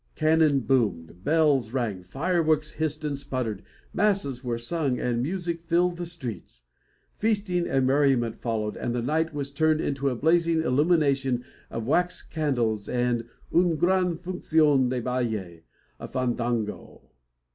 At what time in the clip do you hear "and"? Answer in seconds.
3.05-3.15, 4.99-5.21, 7.67-7.85, 8.75-8.95, 12.89-13.25